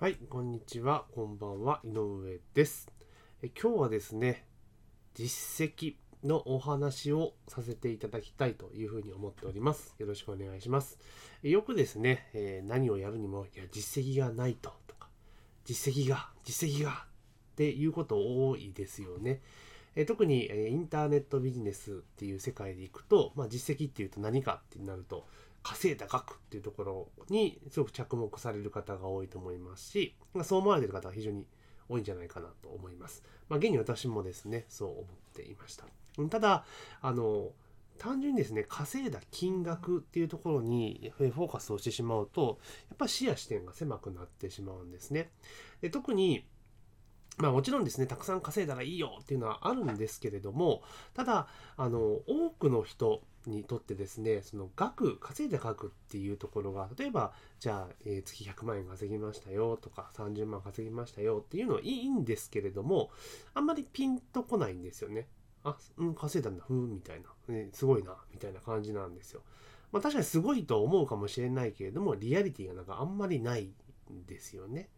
[0.00, 2.88] はい、こんにちは、こんばんは、井上です。
[3.42, 4.46] え今日はですね、
[5.14, 9.96] 実績のお話をさせていただきたいというふうに思っております。
[9.98, 11.00] よろしくお願いします。
[11.42, 15.08] えよくですね、えー何をやるにも、いや、実績がないと、とか、
[15.64, 17.08] 実績が、実績が、
[17.54, 18.18] っていうこと
[18.48, 19.42] 多いですよね。
[19.96, 25.26] え特に、えインターネットビジネスっていう世界でいくと、まあ、実績っていうと何かってなると、
[25.68, 31.46] 稼いだ額っていうところにすごく着目される方が多いと思いますし、まあ、そう思われてる方は非常に
[31.90, 33.22] 多いんじゃないかなと思います。
[33.50, 35.04] まあ、現に私もですね、そう思っ
[35.34, 35.84] ていました。
[36.16, 36.64] うんただ、
[37.02, 37.52] あの、
[37.98, 45.30] 単純にですね、稼いだ金額っていうところにえフォーカスをしてしまうと、やっぱり視野視点が狭くなってしまうんですね。
[45.82, 46.46] で特に、
[47.36, 63.10] まあもちろんですね、たくさん稼いだらいいよっていうのはあるんですけれども、ただ、あの、多くの人にとってですね、その額、稼いだ額っていうところが、例えば、じゃあ、えー月100万円稼ぎましたよとか、30万稼ぎましたよっていうのはいいんですけれども、
[63.54, 65.26] あんまりピンとこないんですよね。
[65.64, 69.42] あ、うん、稼いだんだ、ふーん、みたいな、ね、すごいな、みたいな感じなんですよ。
[69.92, 73.72] まあ確かにすごいと思うかもしれないけれども、リアリティがなんかあんまりない
[74.12, 74.88] んですよね。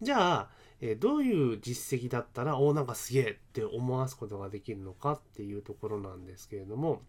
[0.00, 0.50] じゃあ、
[0.80, 7.02] えーどういう実績だったら、おーなんかすげえって思わすことができるのかっていうところなんですけれども、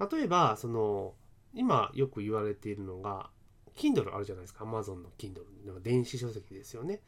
[0.00, 1.14] 例えば、その、
[1.52, 3.30] 今よく言われているのが、
[3.76, 4.64] Kindle あるじゃないですか。
[4.64, 5.44] Amazon の Kindle。
[5.82, 7.00] 電子書籍ですよね。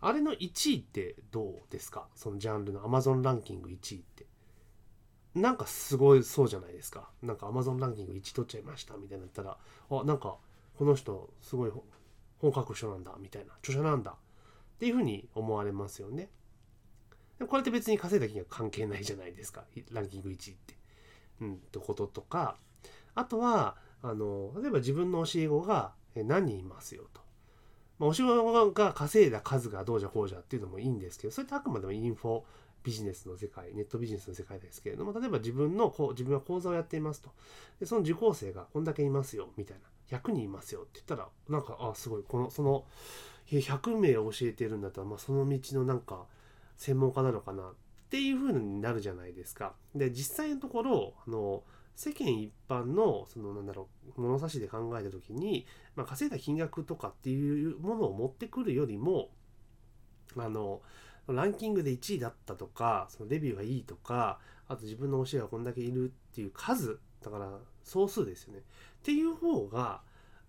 [0.00, 2.08] あれの1位ってどうですか？
[2.14, 4.26] そのジャンルの Amazon ランキング1位って。
[5.34, 7.10] なんかすごいそうじゃないですか。
[7.22, 9.58] なんか Amazon ランキング1取っちゃいましたみたいになったら、
[9.90, 10.38] あ、なんか
[10.76, 11.72] この人すごい
[12.38, 14.14] 本格書なんだみたいな、著者なんだっ
[14.78, 16.30] ていうふうに思われますよね。
[17.46, 19.64] これって別に稼いだ金額関係ないじゃないですか。
[19.92, 20.79] ランキング1位って。
[21.40, 22.56] うん、ってこととか、
[23.14, 27.20] あとは、あの、例えば自分の教え子が何人いますよと。
[27.98, 32.42] まあ、教え子が稼いだ数がどうじゃこうじゃっていうのもいいんですけど、それってあくまでもインフォ
[32.82, 37.30] ビジネスの世界、ネットビジネスの世界ですけれども、例えば自分のこう、自分は講座をやっていますと。
[37.78, 39.76] で、その受講生がこんだけいますよ、みたい
[40.10, 40.18] な。
[40.18, 42.84] 100人いますよって言ったら、なんか、あ、すごい、この、その、
[43.46, 46.24] 100名教えてるんだったら、まあ、その道のなんか、
[46.76, 47.72] 専門家なのかな
[48.10, 49.74] っていう風になるじゃないですか。
[49.94, 51.62] で、実際のところ、あの、
[51.94, 59.30] 世間一般の、そのなんだろう、物差しで考えた時に、まあ、稼いだ金額とかっていうものを持ってくるよりも、
[60.36, 60.82] あの、
[61.28, 68.58] ランキングで1位だったとか、そのレビューがいいとか、あと自分の教えがこんだけいるっていう数、だから総数ですよね。
[68.58, 68.62] っ
[69.04, 70.02] ていう方が、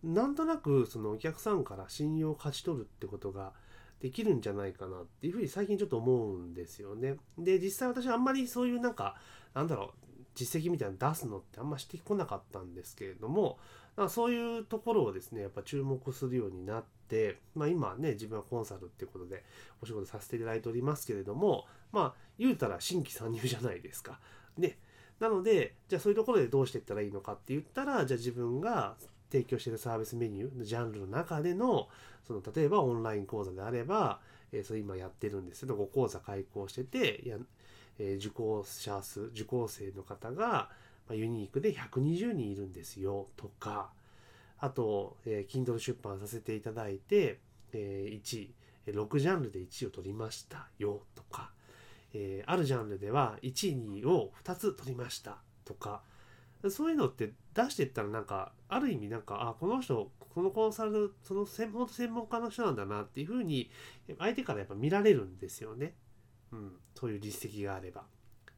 [0.03, 3.53] なんとなくそのお客さんから信用を勝ち取るってことが
[4.01, 7.17] できるんじゃないかなっていうふうに最近ちょっと思うんですよね。
[7.37, 9.15] で、実際私あんまりそういうなんか、
[9.53, 13.59] なんだろう、実績みたいなの出すのってあんましてこなかったんですけれども、
[13.95, 19.43] だそういうところをですね、やっぱ注目するようになって、まあ今ね、自分はコンサルっていうことで
[19.81, 24.19] お仕事させていただいておりますけれども、まあ言うたら新規参入じゃないですか。
[24.57, 24.79] ね。
[25.19, 28.95] なので、じゃあそういうところでどうしていったらいいのかって言ったら、じゃあ自分が
[29.31, 31.87] 提供しているサービスメニューのジャンルの中での、
[32.27, 34.19] その例えばオンライン講座であれば、
[34.51, 37.37] えーそれ今やってるんですけど、5講座開講してて、や
[37.97, 40.69] えー受講者数、受講生の方が、ま
[41.11, 43.91] あ、ユニークで120人いるんですよとか、
[44.59, 47.39] あと、えー Kindle 出版させていただいて、
[47.73, 48.53] えー1位、
[48.87, 51.51] 6ジャンルで1位を取りましたよとか、
[52.13, 56.01] えーあるジャンルでは1位、2位を2つ取りましたとか、
[56.69, 63.69] そういうのって出していったらなんか、ある意味なんか、あ、この人、このコンサル、その専門専門家の人なんだなっていうふうに、
[64.19, 65.95] 相手からやっぱ見られるんですよね。
[66.51, 68.03] うん、そういう実績があれば。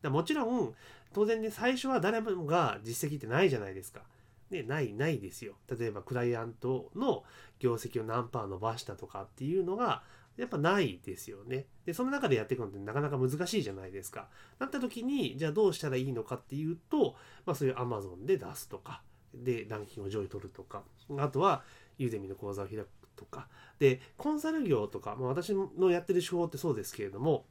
[0.01, 0.75] だもちろん、
[1.13, 4.01] 当然ね、最初は誰もが実績ってないじゃないですか。
[4.49, 5.55] ね、ない、ないですよ。
[5.79, 7.23] 例えば、クライアントの
[7.59, 10.03] 業績を何パー伸ばしたとかっていうのが、
[10.37, 11.67] やっぱないですよね。
[11.85, 14.29] で、その中でやっていくのってなかなか難しいじゃないですか。
[14.59, 19.01] なった時に、じゃあどうしたらいいのかっていうと、まあそういう Amazon で出すとか、
[19.33, 20.83] で、ランキングを上位取るとか、
[21.17, 21.63] あとは、
[21.97, 23.47] ユーデミの講座を開くとか、
[23.79, 27.45] で、コンサル業とか、まあ私のやってる手法ってそうですけれども、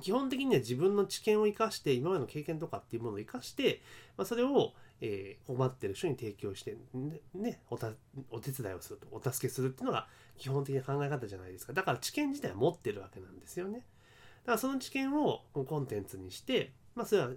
[0.00, 3.80] 基本的には自分の知見を生かして、今までの経験とかっていうものを生かして、
[4.16, 11.72] まあ、それを、えー困ってる人に提供して、ね、ねお、手伝いをすると、お助けするっていうのが基本的な考え方じゃないですか。
[11.72, 13.86] だから知見自体は持ってるわけなんですよね。
[14.44, 17.30] だからその知見をコンテンツにして、まあそれは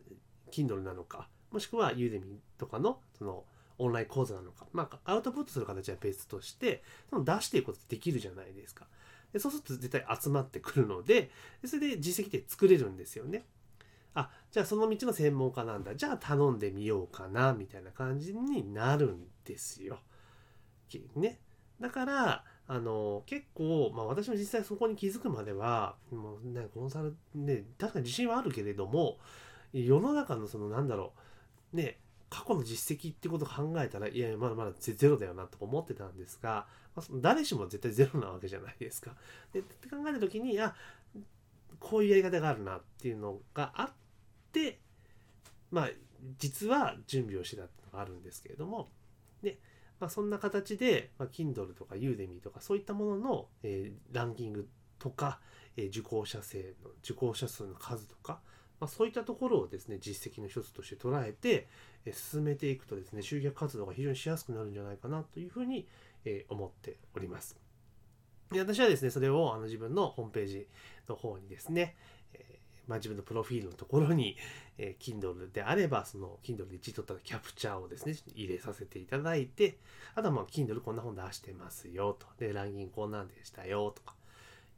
[0.52, 3.44] Kindle なのか、もしくは Udemy とかのその
[3.78, 8.86] オンライン講座なのか、まあアウトプットする形は別として、その出していくことってできるじゃないですか。
[9.34, 11.30] でそうすると絶対集まってくるので、
[11.66, 13.46] それで実績って作れるんですよね。
[14.14, 15.96] あ、じゃあその道の専門家なんだ。
[15.96, 20.00] じゃあ頼んでみようかな、みたいな感じになるんですよ。
[21.16, 21.40] ね。
[21.80, 29.18] だから、あの結構、まあ、私も実際そこに気づくまではもうねコンサルね確かに自信はあるけれども
[29.74, 31.14] 世の中のそのなんだろ
[31.74, 31.98] うね
[32.30, 39.16] 過去の実績ってことを考えたらいやいやまだまだゼロだよなと思ってたんですが、まあ、誰しも絶対ゼロなわけじゃないですか。
[39.52, 40.76] でって考えた時にあ
[41.80, 43.92] こういうやり方があるなっていうのがあっ
[44.52, 44.80] て
[45.72, 45.90] まあ
[46.38, 48.90] 実は準備をしてたってのがあるんですけれども
[49.42, 49.58] で
[50.00, 54.68] まあ、そんな形で、まあ、Kindle とか Udemy とかそういったものの、えー、ランキング
[54.98, 55.40] とか、
[55.76, 58.40] えー、受講者数の受講者数の数とか、
[58.80, 61.68] まあ、そういったところをですね実績の一つとして捉えて、
[62.06, 65.88] え、進めていくとですね集客活動が非常にしやすくなるんじゃないかなというふうに、
[66.26, 67.58] え、思っております。
[68.52, 70.68] で私はですねそれをあの自分のホームページ
[71.08, 71.96] の方にですね、
[72.90, 74.36] まあ、自分のプロフィールのところに、
[74.80, 79.78] え、Kindle であれば、その Kindle で1位取ったキャプチャーをですね、入れさせていただいて、
[80.16, 82.26] あとはまあ Kindle こんな本出してますよと。
[82.40, 84.16] で、ランキングこんなんでしたよとか、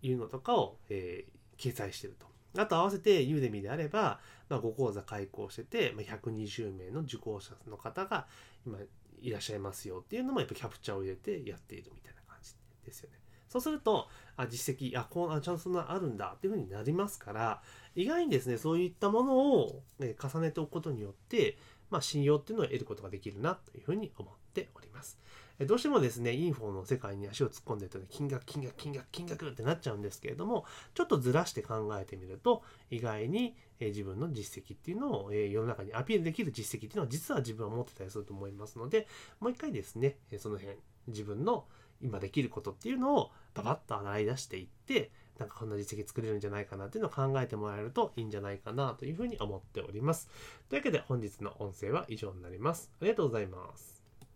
[0.01, 2.30] いうのとかを、えー、掲載してると。
[2.57, 4.19] あと合わせて Udemy であれば、
[4.49, 8.27] まあ、5講座開講してて、まあ、120名の受講者の方が
[8.65, 8.77] 今
[9.21, 12.53] いらっしゃいますよっていうのもやっぱキャプチャーを入れてやっているみたいな感じ
[12.85, 13.21] ですよね。
[13.51, 14.07] そうすると、
[14.37, 17.61] あ実績、あ、こう、あ、ちゃんとそんなあるんだっていうふうになりますから、
[17.95, 21.57] 意外にですね、そういったものを、ね、重ねておくことによって、
[21.89, 25.19] まあ、信用っていうのを得ることができるなというふうに思っております。
[25.65, 39.07] どうしてもですね、インフォの世界に足を突っ込んでると、ね、金額、金額、金額、金額ってなっちゃうんですけれども、ちょっとずらして考えてみると、意外に、自分の実績っていうのを、世の中にアピールできる実績っていうのは実は自分は持ってたりすると思いますので、
[39.39, 40.77] もう一回ですね、その辺、
[41.07, 41.65] 自分の
[42.01, 50.29] 今できることっていうのをパパッと洗い出していってなんかこんな実績作れるんじゃないかなっていうのを考えてもらえるといいんじゃないかなというふうに思っております。
[50.69, 52.91] というわけで本日の音声は以上になります。
[53.01, 54.00] ありがとうございます。